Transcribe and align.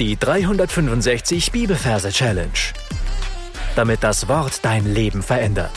Die 0.00 0.16
365 0.16 1.52
Bibelverse 1.52 2.10
Challenge. 2.10 2.50
Damit 3.76 4.02
das 4.02 4.26
Wort 4.26 4.64
dein 4.64 4.92
Leben 4.92 5.22
verändert. 5.22 5.70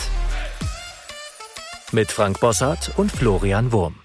Mit 1.91 2.11
Frank 2.11 2.39
Bossart 2.39 2.97
und 2.97 3.11
Florian 3.11 3.71
Wurm. 3.71 3.99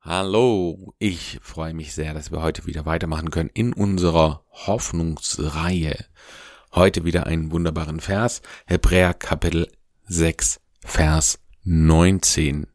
Hallo, 0.00 0.92
ich 0.98 1.38
freue 1.40 1.72
mich 1.72 1.94
sehr, 1.94 2.14
dass 2.14 2.32
wir 2.32 2.42
heute 2.42 2.66
wieder 2.66 2.84
weitermachen 2.84 3.30
können 3.30 3.50
in 3.54 3.72
unserer 3.72 4.44
Hoffnungsreihe. 4.50 5.96
Heute 6.74 7.04
wieder 7.04 7.28
einen 7.28 7.52
wunderbaren 7.52 8.00
Vers, 8.00 8.42
Hebräer 8.66 9.14
Kapitel 9.14 9.70
6, 10.06 10.58
Vers 10.84 11.38
19. 11.62 12.66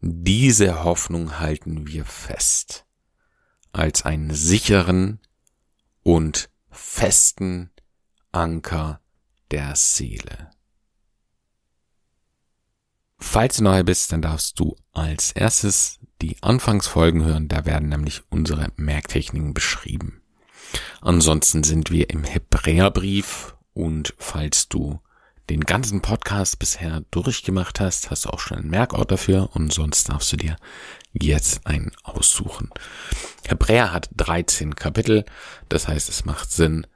Diese 0.00 0.84
Hoffnung 0.84 1.40
halten 1.40 1.88
wir 1.88 2.04
fest 2.04 2.86
als 3.72 4.04
einen 4.04 4.34
sicheren 4.34 5.20
und 6.02 6.50
festen 6.70 7.70
Anker 8.32 9.00
der 9.50 9.74
Seele. 9.76 10.50
Falls 13.18 13.58
du 13.58 13.64
neu 13.64 13.82
bist, 13.84 14.12
dann 14.12 14.22
darfst 14.22 14.58
du 14.58 14.76
als 14.92 15.32
erstes 15.32 15.98
die 16.22 16.36
Anfangsfolgen 16.42 17.24
hören, 17.24 17.48
da 17.48 17.64
werden 17.64 17.88
nämlich 17.88 18.22
unsere 18.30 18.68
Merktechniken 18.76 19.54
beschrieben. 19.54 20.22
Ansonsten 21.00 21.62
sind 21.62 21.90
wir 21.90 22.10
im 22.10 22.24
Hebräerbrief 22.24 23.56
und 23.72 24.14
falls 24.18 24.68
du 24.68 25.00
den 25.48 25.62
ganzen 25.62 26.00
Podcast 26.00 26.58
bisher 26.58 27.02
durchgemacht 27.10 27.80
hast, 27.80 28.10
hast 28.10 28.24
du 28.24 28.30
auch 28.30 28.38
schon 28.38 28.58
einen 28.58 28.70
Merkort 28.70 29.10
dafür 29.10 29.50
und 29.54 29.72
sonst 29.72 30.08
darfst 30.08 30.32
du 30.32 30.36
dir 30.36 30.56
jetzt 31.12 31.66
einen 31.66 31.92
aussuchen. 32.02 32.70
Hebräer 33.46 33.92
hat 33.92 34.10
13 34.16 34.76
Kapitel, 34.76 35.24
das 35.68 35.88
heißt, 35.88 36.08
es 36.08 36.24
macht 36.24 36.50
Sinn, 36.52 36.86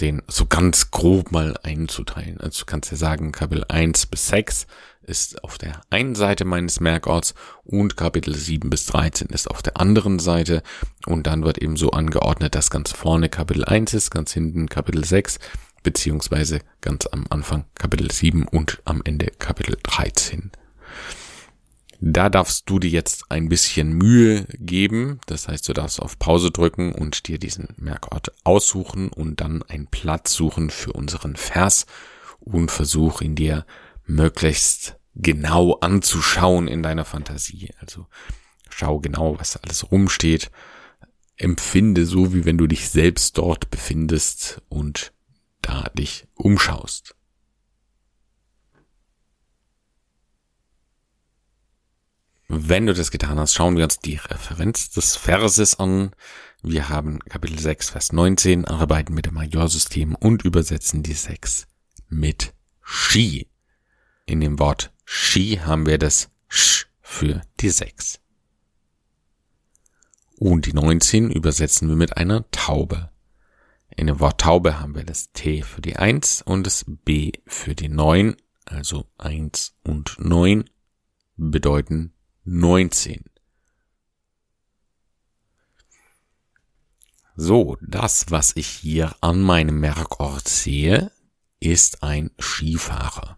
den 0.00 0.22
so 0.26 0.46
ganz 0.46 0.90
grob 0.90 1.32
mal 1.32 1.56
einzuteilen. 1.62 2.40
Also 2.40 2.60
du 2.60 2.66
kannst 2.66 2.90
ja 2.90 2.96
sagen, 2.96 3.32
Kapitel 3.32 3.64
1 3.68 4.06
bis 4.06 4.28
6 4.28 4.66
ist 5.02 5.42
auf 5.44 5.56
der 5.56 5.80
einen 5.88 6.14
Seite 6.14 6.44
meines 6.44 6.80
Merkorts 6.80 7.34
und 7.64 7.96
Kapitel 7.96 8.34
7 8.34 8.68
bis 8.68 8.86
13 8.86 9.28
ist 9.28 9.50
auf 9.50 9.62
der 9.62 9.78
anderen 9.78 10.18
Seite 10.18 10.62
und 11.06 11.26
dann 11.26 11.44
wird 11.44 11.58
eben 11.58 11.76
so 11.76 11.90
angeordnet, 11.90 12.54
dass 12.54 12.70
ganz 12.70 12.92
vorne 12.92 13.28
Kapitel 13.28 13.64
1 13.64 13.94
ist, 13.94 14.10
ganz 14.10 14.32
hinten 14.32 14.68
Kapitel 14.68 15.04
6 15.04 15.38
beziehungsweise 15.82 16.60
ganz 16.80 17.06
am 17.06 17.24
Anfang 17.30 17.64
Kapitel 17.76 18.10
7 18.10 18.46
und 18.48 18.82
am 18.84 19.00
Ende 19.04 19.26
Kapitel 19.38 19.78
13. 19.82 20.50
Da 22.00 22.28
darfst 22.28 22.68
du 22.68 22.78
dir 22.78 22.90
jetzt 22.90 23.30
ein 23.30 23.48
bisschen 23.48 23.92
Mühe 23.92 24.44
geben. 24.58 25.20
Das 25.26 25.48
heißt, 25.48 25.68
du 25.68 25.72
darfst 25.72 26.00
auf 26.00 26.18
Pause 26.18 26.50
drücken 26.50 26.92
und 26.92 27.26
dir 27.28 27.38
diesen 27.38 27.68
Merkort 27.76 28.32
aussuchen 28.44 29.08
und 29.08 29.40
dann 29.40 29.62
einen 29.62 29.86
Platz 29.86 30.34
suchen 30.34 30.70
für 30.70 30.92
unseren 30.92 31.36
Vers 31.36 31.86
und 32.40 32.70
versuch 32.70 33.22
ihn 33.22 33.34
dir 33.34 33.66
möglichst 34.04 34.96
genau 35.14 35.74
anzuschauen 35.80 36.68
in 36.68 36.82
deiner 36.82 37.04
Fantasie. 37.04 37.70
Also 37.80 38.06
schau 38.68 39.00
genau, 39.00 39.38
was 39.38 39.56
alles 39.56 39.90
rumsteht. 39.90 40.50
Empfinde 41.36 42.06
so, 42.06 42.32
wie 42.32 42.44
wenn 42.44 42.58
du 42.58 42.66
dich 42.66 42.88
selbst 42.88 43.38
dort 43.38 43.70
befindest 43.70 44.62
und 44.68 45.12
da 45.62 45.84
dich 45.94 46.26
umschaust. 46.34 47.14
Wenn 52.48 52.86
du 52.86 52.94
das 52.94 53.10
getan 53.10 53.40
hast, 53.40 53.54
schauen 53.54 53.76
wir 53.76 53.84
uns 53.84 53.98
die 53.98 54.16
Referenz 54.16 54.90
des 54.90 55.16
Verses 55.16 55.80
an. 55.80 56.12
Wir 56.62 56.88
haben 56.88 57.18
Kapitel 57.20 57.58
6, 57.58 57.90
Vers 57.90 58.12
19, 58.12 58.66
arbeiten 58.66 59.14
mit 59.14 59.26
dem 59.26 59.34
Majorsystem 59.34 60.14
und 60.14 60.44
übersetzen 60.44 61.02
die 61.02 61.14
6 61.14 61.66
mit 62.08 62.54
She. 62.82 63.48
In 64.26 64.40
dem 64.40 64.60
Wort 64.60 64.92
She 65.04 65.60
haben 65.60 65.86
wir 65.86 65.98
das 65.98 66.30
Sch 66.48 66.86
für 67.00 67.42
die 67.60 67.70
6. 67.70 68.20
Und 70.38 70.66
die 70.66 70.72
19 70.72 71.30
übersetzen 71.30 71.88
wir 71.88 71.96
mit 71.96 72.16
einer 72.16 72.48
Taube. 72.52 73.10
In 73.96 74.06
dem 74.06 74.20
Wort 74.20 74.40
Taube 74.40 74.78
haben 74.78 74.94
wir 74.94 75.04
das 75.04 75.32
T 75.32 75.62
für 75.62 75.80
die 75.80 75.96
1 75.96 76.42
und 76.42 76.64
das 76.64 76.84
B 76.86 77.32
für 77.46 77.74
die 77.74 77.88
9, 77.88 78.36
also 78.66 79.06
1 79.18 79.74
und 79.82 80.16
9 80.20 80.64
bedeuten 81.36 82.12
19. 82.48 83.24
So, 87.34 87.76
das, 87.80 88.30
was 88.30 88.54
ich 88.54 88.68
hier 88.68 89.16
an 89.20 89.42
meinem 89.42 89.80
Merkort 89.80 90.46
sehe, 90.46 91.10
ist 91.58 92.04
ein 92.04 92.30
Skifahrer 92.38 93.36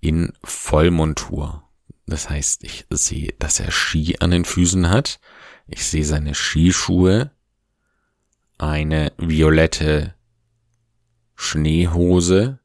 in 0.00 0.32
Vollmontur. 0.44 1.68
Das 2.06 2.30
heißt, 2.30 2.62
ich 2.62 2.86
sehe, 2.88 3.34
dass 3.40 3.58
er 3.58 3.72
Ski 3.72 4.16
an 4.20 4.30
den 4.30 4.44
Füßen 4.44 4.88
hat. 4.88 5.18
Ich 5.66 5.84
sehe 5.84 6.04
seine 6.04 6.36
Skischuhe, 6.36 7.32
eine 8.58 9.12
violette 9.18 10.14
Schneehose, 11.34 12.60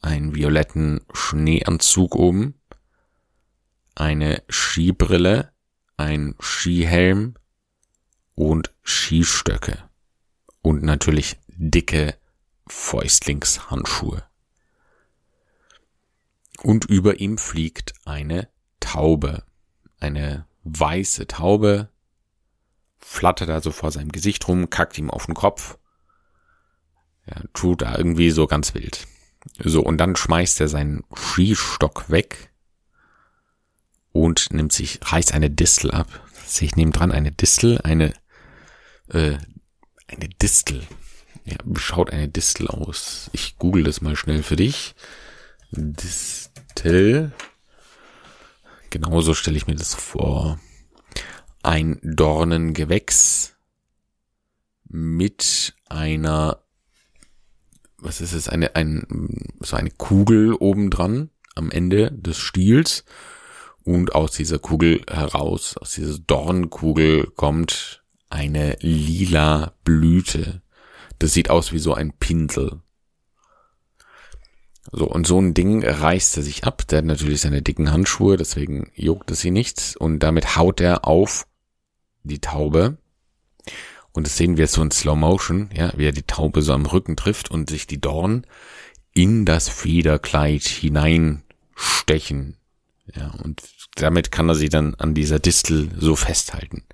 einen 0.00 0.34
violetten 0.34 1.02
Schneeanzug 1.12 2.14
oben, 2.16 2.54
eine 3.96 4.42
Skibrille, 4.48 5.52
ein 5.96 6.36
Skihelm 6.40 7.34
und 8.34 8.72
Skistöcke. 8.84 9.82
Und 10.62 10.82
natürlich 10.82 11.38
dicke 11.48 12.14
Fäustlingshandschuhe. 12.68 14.22
Und 16.62 16.84
über 16.84 17.20
ihm 17.20 17.38
fliegt 17.38 17.94
eine 18.04 18.48
Taube. 18.80 19.44
Eine 19.98 20.46
weiße 20.64 21.26
Taube 21.26 21.88
flattert 22.98 23.50
also 23.50 23.70
vor 23.70 23.92
seinem 23.92 24.12
Gesicht 24.12 24.46
rum, 24.48 24.68
kackt 24.68 24.98
ihm 24.98 25.10
auf 25.10 25.26
den 25.26 25.34
Kopf. 25.34 25.78
Ja, 27.26 27.42
tut 27.54 27.82
da 27.82 27.96
irgendwie 27.96 28.30
so 28.30 28.46
ganz 28.46 28.74
wild. 28.74 29.06
So, 29.58 29.80
und 29.80 29.98
dann 29.98 30.16
schmeißt 30.16 30.60
er 30.60 30.68
seinen 30.68 31.04
Skistock 31.14 32.10
weg 32.10 32.50
und 34.16 34.52
nimmt 34.52 34.72
sich, 34.72 35.00
reißt 35.02 35.32
eine 35.34 35.50
Distel 35.50 35.90
ab. 35.90 36.08
Sehe 36.46 36.66
ich 36.66 36.76
neben 36.76 36.92
dran 36.92 37.12
eine 37.12 37.32
Distel, 37.32 37.80
eine, 37.82 38.12
äh, 39.08 39.36
eine 40.08 40.28
Distel. 40.40 40.82
Ja, 41.44 41.56
schaut 41.76 42.10
eine 42.10 42.28
Distel 42.28 42.68
aus? 42.68 43.30
Ich 43.32 43.58
google 43.58 43.84
das 43.84 44.00
mal 44.00 44.16
schnell 44.16 44.42
für 44.42 44.56
dich. 44.56 44.94
Distel. 45.70 47.32
Genauso 48.90 49.34
stelle 49.34 49.56
ich 49.56 49.66
mir 49.66 49.76
das 49.76 49.94
vor. 49.94 50.58
Ein 51.62 51.98
Dornengewächs 52.02 53.56
mit 54.88 55.74
einer, 55.88 56.62
was 57.98 58.20
ist 58.20 58.32
es, 58.32 58.48
eine, 58.48 58.76
ein, 58.76 59.50
so 59.60 59.76
eine 59.76 59.90
Kugel 59.90 60.54
obendran 60.54 61.30
am 61.54 61.70
Ende 61.70 62.12
des 62.12 62.38
Stiels 62.38 63.04
und 63.86 64.14
aus 64.16 64.32
dieser 64.32 64.58
Kugel 64.58 65.00
heraus, 65.08 65.76
aus 65.76 65.92
dieser 65.92 66.18
Dornkugel 66.18 67.28
kommt 67.36 68.02
eine 68.28 68.76
lila 68.80 69.74
Blüte. 69.84 70.60
Das 71.20 71.32
sieht 71.32 71.50
aus 71.50 71.72
wie 71.72 71.78
so 71.78 71.94
ein 71.94 72.12
Pinsel. 72.12 72.80
So, 74.90 75.06
und 75.08 75.24
so 75.26 75.40
ein 75.40 75.54
Ding 75.54 75.84
reißt 75.84 76.36
er 76.36 76.42
sich 76.42 76.64
ab. 76.64 76.86
Der 76.88 76.98
hat 76.98 77.04
natürlich 77.04 77.40
seine 77.40 77.62
dicken 77.62 77.92
Handschuhe, 77.92 78.36
deswegen 78.36 78.90
juckt 78.94 79.30
es 79.30 79.40
sie 79.40 79.52
nichts. 79.52 79.96
Und 79.96 80.18
damit 80.18 80.56
haut 80.56 80.80
er 80.80 81.06
auf 81.06 81.46
die 82.24 82.40
Taube. 82.40 82.98
Und 84.10 84.26
das 84.26 84.36
sehen 84.36 84.56
wir 84.56 84.66
so 84.66 84.82
in 84.82 84.90
Slow 84.90 85.16
Motion, 85.16 85.70
ja, 85.72 85.92
wie 85.96 86.06
er 86.06 86.12
die 86.12 86.24
Taube 86.24 86.62
so 86.62 86.72
am 86.72 86.86
Rücken 86.86 87.16
trifft 87.16 87.52
und 87.52 87.70
sich 87.70 87.86
die 87.86 88.00
Dorn 88.00 88.46
in 89.12 89.44
das 89.44 89.68
Federkleid 89.68 90.62
hineinstechen. 90.62 92.56
Ja, 93.14 93.30
und 93.42 93.62
damit 93.94 94.32
kann 94.32 94.48
er 94.48 94.54
sie 94.54 94.68
dann 94.68 94.94
an 94.96 95.14
dieser 95.14 95.38
Distel 95.38 95.90
so 95.96 96.16
festhalten. 96.16 96.84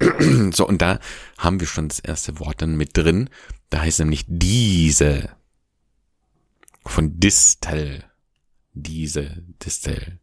so, 0.52 0.66
und 0.66 0.80
da 0.80 1.00
haben 1.38 1.60
wir 1.60 1.66
schon 1.66 1.88
das 1.88 1.98
erste 1.98 2.38
Wort 2.38 2.62
dann 2.62 2.76
mit 2.76 2.96
drin. 2.96 3.28
Da 3.70 3.80
heißt 3.80 3.98
nämlich 3.98 4.24
diese 4.28 5.30
von 6.84 7.18
Distel, 7.18 8.04
diese 8.72 9.42
Distel, 9.64 10.20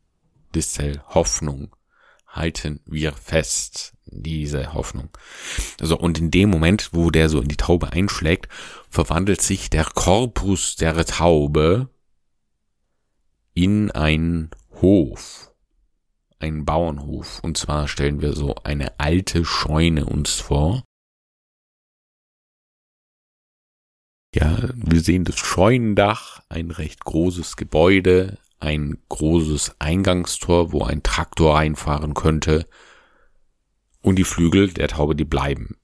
Distel, 0.56 1.04
Hoffnung, 1.10 1.76
halten 2.28 2.80
wir 2.86 3.14
fest, 3.14 3.94
diese 4.06 4.74
Hoffnung. 4.74 5.10
So, 5.80 5.98
und 5.98 6.18
in 6.18 6.32
dem 6.32 6.50
Moment, 6.50 6.90
wo 6.94 7.12
der 7.12 7.30
so 7.30 7.42
in 7.42 7.48
die 7.48 7.58
Taube 7.58 7.92
einschlägt, 7.92 8.48
verwandelt 8.90 9.42
sich 9.42 9.70
der 9.70 9.86
Korpus 9.86 10.76
der 10.76 11.06
Taube 11.06 11.90
in 13.54 13.92
ein 13.92 14.50
Hof, 14.82 15.54
ein 16.40 16.66
Bauernhof. 16.66 17.40
Und 17.44 17.58
zwar 17.58 17.88
stellen 17.88 18.22
wir 18.22 18.34
so 18.34 18.56
eine 18.64 19.00
alte 19.00 19.46
Scheune 19.46 20.06
uns 20.06 20.36
vor. 20.36 20.84
Ja, 24.34 24.70
wir 24.74 25.00
sehen 25.00 25.24
das 25.24 25.38
Scheunendach, 25.38 26.42
ein 26.50 26.72
recht 26.72 27.06
großes 27.06 27.56
Gebäude, 27.56 28.38
ein 28.60 28.98
großes 29.08 29.80
Eingangstor, 29.80 30.74
wo 30.74 30.84
ein 30.84 31.04
Traktor 31.04 31.56
reinfahren 31.56 32.14
könnte. 32.14 32.68
Und 34.02 34.18
die 34.18 34.24
Flügel 34.24 34.74
der 34.74 34.90
Taube, 34.90 35.16
die 35.16 35.26
bleiben. 35.26 35.78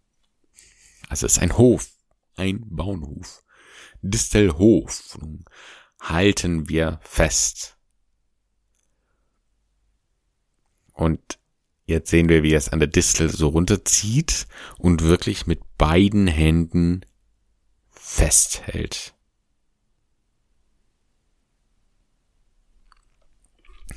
Also 1.08 1.26
es 1.26 1.38
ist 1.38 1.42
ein 1.42 1.58
Hof, 1.58 1.88
ein 2.36 2.64
Bauernhof. 2.70 3.44
Distelhof 4.02 5.18
halten 6.02 6.70
wir 6.70 7.00
fest. 7.04 7.78
Und 10.94 11.40
jetzt 11.86 12.10
sehen 12.10 12.30
wir, 12.30 12.44
wie 12.44 12.54
er 12.54 12.58
es 12.58 12.70
an 12.70 12.80
der 12.80 12.88
Distel 12.88 13.30
so 13.30 13.50
runterzieht 13.50 14.48
und 14.78 15.04
wirklich 15.04 15.48
mit 15.48 15.62
beiden 15.78 16.28
Händen 16.28 17.06
festhält. 17.90 19.14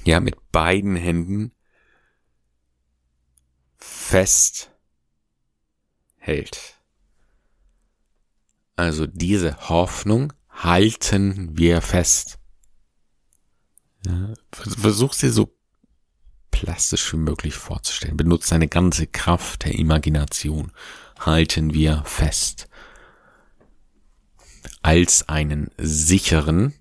Ja, 0.05 0.21
mit 0.21 0.53
beiden 0.53 0.97
Händen 0.97 1.53
fest 3.77 4.71
hält. 6.19 6.79
Also 8.77 9.07
diese 9.07 9.69
Hoffnung 9.69 10.33
halten 10.49 11.57
wir 11.57 11.81
fest. 11.81 12.39
Ja, 14.07 14.35
versuch 14.53 15.15
sie 15.15 15.31
so 15.31 15.54
plastisch 16.55 17.13
wie 17.13 17.17
möglich 17.17 17.55
vorzustellen. 17.55 18.17
Benutzt 18.17 18.53
deine 18.53 18.69
ganze 18.69 19.09
Kraft 19.09 19.65
der 19.65 19.75
Imagination. 19.75 20.71
Halten 21.19 21.75
wir 21.75 22.05
fest. 22.07 22.69
Als 24.81 25.29
einen 25.29 25.73
sicheren, 25.79 26.73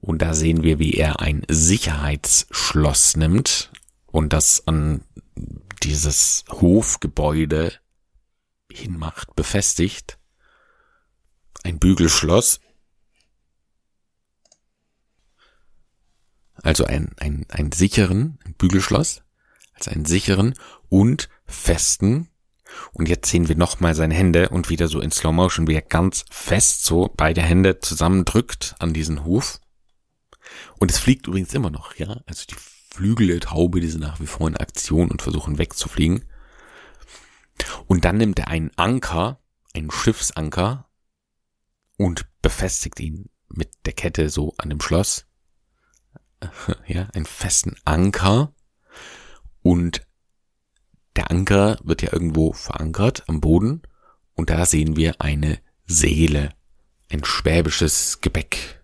und 0.00 0.22
da 0.22 0.32
sehen 0.32 0.62
wir, 0.62 0.78
wie 0.78 0.94
er 0.94 1.20
ein 1.20 1.42
Sicherheitsschloss 1.46 3.16
nimmt 3.16 3.70
und 4.06 4.32
das 4.32 4.66
an 4.66 5.04
dieses 5.82 6.44
Hofgebäude 6.48 7.74
hinmacht, 8.72 9.36
befestigt 9.36 10.18
ein 11.64 11.78
Bügelschloss. 11.78 12.60
Also 16.62 16.84
ein, 16.84 17.14
ein, 17.18 17.46
ein 17.48 17.72
sicheren 17.72 18.38
Bügelschloss, 18.58 19.22
als 19.74 19.88
einen 19.88 20.04
sicheren 20.04 20.54
und 20.88 21.28
festen. 21.44 22.28
Und 22.92 23.08
jetzt 23.08 23.30
sehen 23.30 23.48
wir 23.48 23.56
nochmal 23.56 23.94
seine 23.94 24.14
Hände 24.14 24.48
und 24.48 24.70
wieder 24.70 24.88
so 24.88 25.00
in 25.00 25.10
Slow 25.10 25.34
Motion, 25.34 25.66
wie 25.66 25.74
er 25.74 25.82
ganz 25.82 26.24
fest 26.30 26.84
so 26.84 27.12
beide 27.16 27.42
Hände 27.42 27.80
zusammendrückt 27.80 28.74
an 28.78 28.94
diesen 28.94 29.24
Huf. 29.24 29.60
Und 30.78 30.90
es 30.90 30.98
fliegt 30.98 31.26
übrigens 31.26 31.52
immer 31.54 31.70
noch, 31.70 31.96
ja. 31.96 32.20
Also 32.26 32.44
die 32.48 32.56
Flügel 32.94 33.28
der 33.28 33.40
Taube, 33.40 33.80
die 33.80 33.88
sind 33.88 34.00
nach 34.00 34.20
wie 34.20 34.26
vor 34.26 34.48
in 34.48 34.56
Aktion 34.56 35.10
und 35.10 35.22
versuchen 35.22 35.58
wegzufliegen. 35.58 36.24
Und 37.86 38.04
dann 38.04 38.16
nimmt 38.16 38.38
er 38.38 38.48
einen 38.48 38.70
Anker, 38.76 39.40
einen 39.74 39.90
Schiffsanker, 39.90 40.88
und 41.96 42.26
befestigt 42.42 42.98
ihn 43.00 43.30
mit 43.48 43.70
der 43.84 43.92
Kette 43.92 44.28
so 44.28 44.54
an 44.58 44.70
dem 44.70 44.80
Schloss. 44.80 45.26
Ja, 46.86 47.08
einen 47.14 47.26
festen 47.26 47.76
Anker. 47.84 48.52
Und 49.62 50.06
der 51.16 51.30
Anker 51.30 51.78
wird 51.82 52.02
ja 52.02 52.12
irgendwo 52.12 52.52
verankert 52.52 53.24
am 53.28 53.40
Boden. 53.40 53.82
Und 54.34 54.50
da 54.50 54.66
sehen 54.66 54.96
wir 54.96 55.20
eine 55.20 55.58
Seele. 55.86 56.50
Ein 57.10 57.24
schwäbisches 57.24 58.20
Gebäck. 58.20 58.82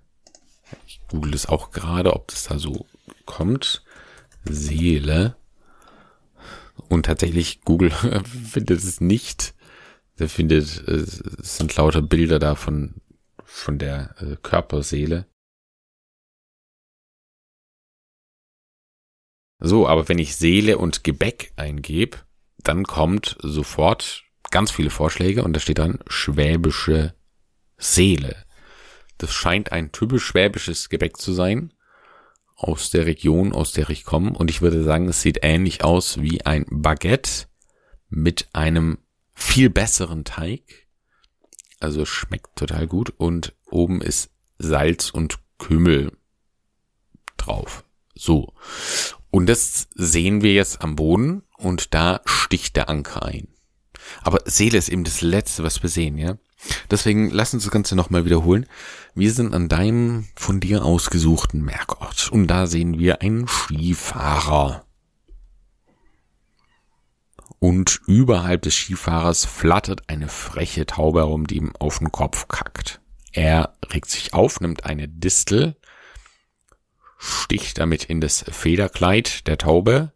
Ich 0.87 1.01
google 1.09 1.35
es 1.35 1.47
auch 1.47 1.71
gerade, 1.71 2.15
ob 2.15 2.29
das 2.29 2.45
da 2.45 2.59
so 2.59 2.87
kommt. 3.25 3.83
Seele. 4.45 5.37
Und 6.89 7.07
tatsächlich, 7.07 7.63
Google 7.63 7.91
findet 8.51 8.83
es 8.83 9.01
nicht. 9.01 9.55
Der 10.19 10.29
findet, 10.29 10.87
es 10.89 11.23
sind 11.59 11.77
lauter 11.77 12.03
Bilder 12.03 12.39
da 12.39 12.55
von 12.55 13.01
von 13.49 13.79
der 13.79 14.15
äh, 14.21 14.37
Körperseele. 14.43 15.27
So, 19.59 19.89
aber 19.89 20.09
wenn 20.09 20.19
ich 20.19 20.37
Seele 20.37 20.79
und 20.79 21.05
Gebäck 21.05 21.53
eingebe, 21.57 22.19
dann 22.59 22.85
kommt 22.85 23.37
sofort 23.43 24.25
ganz 24.51 24.71
viele 24.71 24.91
Vorschläge 24.91 25.43
und 25.43 25.53
da 25.53 25.61
steht 25.61 25.79
dann 25.79 25.99
schwäbische 26.07 27.15
Seele. 27.77 28.45
Das 29.19 29.33
scheint 29.33 29.73
ein 29.73 29.93
typisch 29.93 30.25
schwäbisches 30.25 30.89
Gebäck 30.89 31.17
zu 31.17 31.33
sein 31.33 31.73
aus 32.57 32.91
der 32.91 33.07
Region, 33.07 33.53
aus 33.53 33.73
der 33.73 33.91
ich 33.91 34.05
komme. 34.05 34.33
Und 34.33 34.51
ich 34.51 34.63
würde 34.63 34.83
sagen, 34.83 35.09
es 35.09 35.23
sieht 35.23 35.41
ähnlich 35.43 35.85
aus 35.85 36.21
wie 36.21 36.45
ein 36.45 36.67
Baguette 36.71 37.47
mit 38.09 38.49
einem 38.53 38.99
viel 39.35 39.71
besseren 39.71 40.25
Teig 40.25 40.89
also 41.81 42.05
schmeckt 42.05 42.57
total 42.57 42.87
gut. 42.87 43.13
Und 43.17 43.55
oben 43.71 44.01
ist 44.01 44.31
Salz 44.59 45.11
und 45.11 45.39
Kümmel 45.59 46.13
drauf. 47.37 47.85
So. 48.15 48.53
Und 49.31 49.47
das 49.47 49.89
sehen 49.95 50.43
wir 50.43 50.53
jetzt 50.53 50.83
am 50.83 50.97
Boden 50.97 51.43
und 51.57 51.95
da 51.95 52.21
sticht 52.25 52.77
der 52.77 52.89
Anker 52.89 53.25
ein. 53.25 53.49
Aber 54.23 54.41
Seele 54.47 54.79
ist 54.79 54.89
eben 54.89 55.05
das 55.05 55.21
Letzte, 55.21 55.65
was 55.65 55.83
wir 55.83 55.91
sehen, 55.91 56.17
ja. 56.17 56.39
Deswegen 56.91 57.31
lass 57.31 57.55
uns 57.55 57.65
das 57.65 57.73
Ganze 57.73 57.95
nochmal 57.95 58.25
wiederholen. 58.25 58.67
Wir 59.15 59.33
sind 59.33 59.55
an 59.55 59.69
deinem 59.69 60.27
von 60.35 60.61
dir 60.61 60.85
ausgesuchten 60.85 61.63
Merkort 61.63 62.31
und 62.33 62.49
da 62.49 62.67
sehen 62.67 62.99
wir 62.99 63.23
einen 63.23 63.47
Skifahrer 63.47 64.85
und 67.61 68.01
überhalb 68.07 68.63
des 68.63 68.75
Skifahrers 68.75 69.45
flattert 69.45 70.09
eine 70.09 70.29
freche 70.29 70.87
Taube 70.87 71.21
herum, 71.21 71.47
die 71.47 71.57
ihm 71.57 71.73
auf 71.79 71.99
den 71.99 72.13
Kopf 72.13 72.49
kackt. 72.49 73.01
Er 73.33 73.75
regt 73.93 74.11
sich 74.11 74.33
auf, 74.33 74.61
nimmt 74.61 74.85
eine 74.85 75.09
Distel, 75.09 75.77
sticht 77.19 77.79
damit 77.79 78.05
in 78.05 78.20
das 78.20 78.44
Federkleid 78.49 79.47
der 79.47 79.59
Taube. 79.59 80.12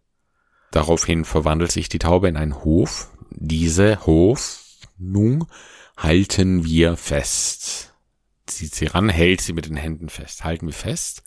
Daraufhin 0.71 1.25
verwandelt 1.25 1.73
sich 1.73 1.89
die 1.89 1.99
Taube 1.99 2.29
in 2.29 2.37
einen 2.37 2.65
Hof. 2.65 3.11
Diese 3.31 4.07
Hoffnung 4.07 5.47
halten 5.97 6.65
wir 6.65 6.97
fest. 6.97 7.95
Zieht 8.47 8.75
sie 8.75 8.87
ran, 8.87 9.09
hält 9.09 9.41
sie 9.41 9.53
mit 9.53 9.67
den 9.67 9.77
Händen 9.77 10.09
fest. 10.09 10.45
Halten 10.45 10.67
wir 10.67 10.75
fest 10.75 11.23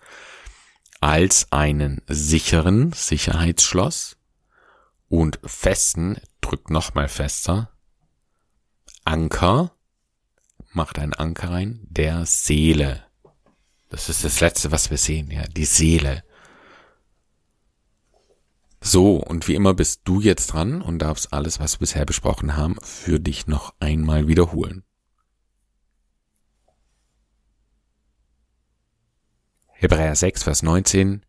als 1.05 1.51
einen 1.51 2.01
sicheren 2.07 2.91
Sicherheitsschloss 2.91 4.17
und 5.07 5.39
festen 5.45 6.17
drückt 6.41 6.71
nochmal 6.71 7.09
fester. 7.09 7.69
Anker 9.03 9.71
macht 10.71 10.97
einen 10.97 11.13
Anker 11.13 11.51
rein, 11.51 11.85
der 11.89 12.25
Seele. 12.25 13.04
Das 13.89 14.09
ist 14.09 14.23
das 14.23 14.39
Letzte, 14.41 14.71
was 14.71 14.89
wir 14.89 14.97
sehen, 14.97 15.31
ja, 15.31 15.43
die 15.47 15.65
Seele. 15.65 16.23
So, 18.81 19.17
und 19.17 19.47
wie 19.47 19.55
immer 19.55 19.73
bist 19.73 20.01
du 20.03 20.21
jetzt 20.21 20.47
dran 20.47 20.81
und 20.81 20.99
darfst 20.99 21.33
alles, 21.33 21.59
was 21.59 21.75
wir 21.75 21.79
bisher 21.79 22.05
besprochen 22.05 22.55
haben, 22.55 22.75
für 22.83 23.19
dich 23.19 23.47
noch 23.47 23.73
einmal 23.79 24.27
wiederholen. 24.27 24.83
Hebräer 29.71 30.15
6, 30.15 30.43
Vers 30.43 30.63
19. 30.63 31.25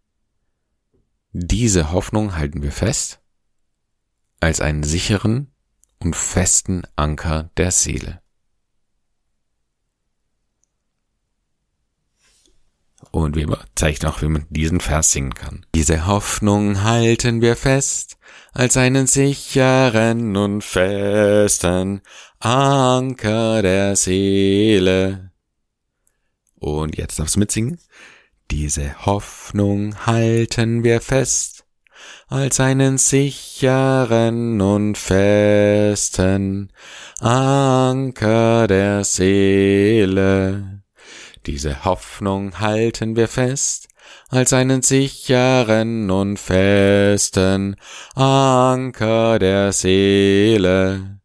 Diese 1.32 1.92
Hoffnung 1.92 2.36
halten 2.36 2.62
wir 2.62 2.72
fest, 2.72 3.20
als 4.40 4.60
einen 4.60 4.82
sicheren 4.82 5.52
und 5.98 6.14
festen 6.14 6.82
Anker 6.94 7.50
der 7.56 7.70
Seele. 7.70 8.22
Und 13.10 13.36
wir 13.36 13.46
zeichnen 13.75 14.10
auch, 14.10 14.22
wie 14.22 14.28
man 14.28 14.46
diesen 14.50 14.80
Vers 14.80 15.12
singen 15.12 15.34
kann. 15.34 15.64
Diese 15.75 16.06
Hoffnung 16.06 16.82
halten 16.82 17.40
wir 17.40 17.56
fest, 17.56 18.18
als 18.52 18.76
einen 18.76 19.06
sicheren 19.06 20.36
und 20.36 20.62
festen 20.62 22.02
Anker 22.38 23.62
der 23.62 23.96
Seele. 23.96 25.30
Und 26.58 26.96
jetzt 26.96 27.18
darfst 27.18 27.36
du 27.36 27.40
mitsingen. 27.40 27.78
Diese 28.50 29.06
Hoffnung 29.06 30.06
halten 30.06 30.84
wir 30.84 31.00
fest, 31.00 31.64
als 32.28 32.60
einen 32.60 32.98
sicheren 32.98 34.60
und 34.60 34.96
festen 34.96 36.72
Anker 37.20 38.66
der 38.66 39.04
Seele. 39.04 40.75
Diese 41.47 41.85
Hoffnung 41.85 42.59
halten 42.59 43.15
wir 43.15 43.29
fest, 43.29 43.87
als 44.31 44.53
einen 44.53 44.83
sicheren 44.83 46.11
und 46.11 46.38
festen 46.38 47.76
Anker 48.17 49.38
der 49.38 49.73
Seele. 49.73 51.21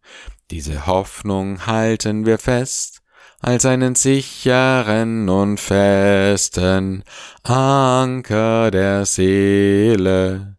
Diese 0.51 0.85
Hoffnung 0.85 1.65
halten 1.65 2.27
wir 2.27 2.37
fest, 2.37 3.01
als 3.39 3.65
einen 3.65 3.95
sicheren 3.95 5.27
und 5.27 5.59
festen 5.59 7.03
Anker 7.41 8.69
der 8.69 9.07
Seele. 9.07 10.55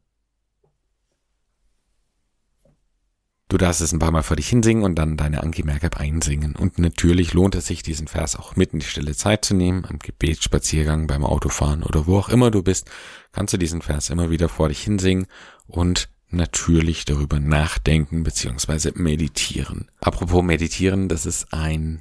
Du 3.53 3.59
darfst 3.59 3.83
es 3.83 3.93
ein 3.93 3.99
paar 3.99 4.13
Mal 4.13 4.23
vor 4.23 4.39
dich 4.39 4.49
hinsingen 4.49 4.83
und 4.83 4.95
dann 4.95 5.19
deine 5.19 5.43
Anki 5.43 5.63
Merkab 5.63 6.01
einsingen. 6.01 6.57
Und 6.57 6.79
natürlich 6.79 7.35
lohnt 7.35 7.55
es 7.55 7.67
sich, 7.67 7.83
diesen 7.83 8.09
Vers 8.09 8.35
auch 8.35 8.57
mitten 8.57 8.77
in 8.77 8.81
die 8.81 8.87
stille 8.87 9.15
Zeit 9.15 9.45
zu 9.45 9.53
nehmen, 9.53 9.85
am 9.85 9.99
Gebetsspaziergang, 9.99 11.07
beim 11.07 11.23
Autofahren 11.23 11.83
oder 11.83 12.07
wo 12.07 12.17
auch 12.17 12.31
immer 12.31 12.51
du 12.51 12.63
bist, 12.63 12.91
kannst 13.31 13.53
du 13.53 13.59
diesen 13.59 13.83
Vers 13.83 14.09
immer 14.09 14.31
wieder 14.31 14.49
vor 14.49 14.71
dich 14.71 14.81
hinsingen 14.81 15.27
und 15.67 16.09
natürlich 16.31 17.05
darüber 17.05 17.41
nachdenken 17.41 18.23
bzw. 18.23 18.93
meditieren. 18.95 19.91
Apropos 20.01 20.43
meditieren, 20.43 21.11
das 21.11 21.27
ist 21.27 21.53
ein, 21.53 22.01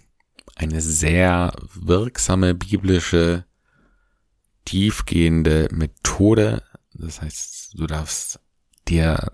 eine 0.56 0.80
sehr 0.80 1.52
wirksame 1.74 2.56
biblische, 2.56 3.44
tiefgehende 4.64 5.68
Methode. 5.74 6.64
Das 6.94 7.22
heißt, 7.22 7.74
du 7.74 7.88
darfst 7.88 8.40
dir 8.88 9.34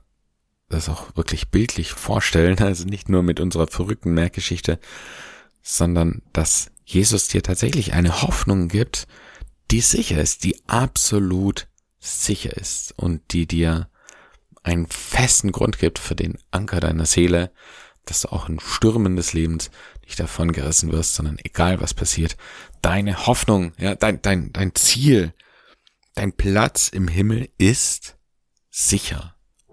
das 0.70 0.90
auch 0.90 1.16
wirklich 1.16 1.50
bildlich 1.50 1.92
vorstellen, 1.92 2.60
also 2.60 2.86
nicht 2.86 3.10
nur 3.10 3.24
mit 3.24 3.40
unserer 3.40 3.68
verrückten 3.68 4.14
Merkgeschichte, 4.14 4.80
sondern 5.62 6.22
dass 6.34 6.72
Jesus 6.86 7.28
dir 7.28 7.44
tatsächlich 7.44 7.94
eine 7.94 8.22
Hoffnung 8.22 8.70
gibt, 8.70 9.08
die 9.72 9.82
sicher 9.82 10.22
ist, 10.22 10.44
die 10.44 10.62
absolut 10.68 11.68
sicher 12.00 12.56
ist 12.56 12.94
und 12.98 13.34
die 13.34 13.48
dir 13.48 13.90
einen 14.64 14.88
festen 14.88 15.52
Grund 15.52 15.80
gibt 15.80 16.00
für 16.00 16.16
den 16.16 16.38
Anker 16.52 16.80
deiner 16.80 17.06
Seele, 17.06 17.52
dass 18.06 18.22
du 18.22 18.30
auch 18.30 18.48
in 18.48 18.60
Stürmen 18.60 19.16
des 19.16 19.34
Lebens 19.34 19.70
nicht 20.04 20.20
davon 20.20 20.54
gerissen 20.54 20.92
wirst, 20.92 21.16
sondern 21.16 21.38
egal 21.44 21.82
was 21.82 21.94
passiert, 21.94 22.38
deine 22.82 23.28
Hoffnung, 23.28 23.74
ja, 23.78 23.96
dein, 23.96 24.22
dein, 24.22 24.54
dein 24.54 24.74
Ziel, 24.76 25.34
dein 26.16 26.32
Platz 26.32 26.88
im 26.88 27.10
Himmel 27.10 27.50
ist 27.58 28.16
sicher. 28.70 29.37